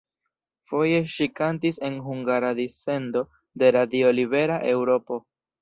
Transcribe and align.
Foje 0.71 1.01
ŝi 1.15 1.27
kantis 1.41 1.77
en 1.89 1.99
hungara 2.07 2.51
dissendo 2.63 3.23
de 3.65 3.73
Radio 3.79 4.15
Libera 4.23 4.61
Eŭropo. 4.75 5.25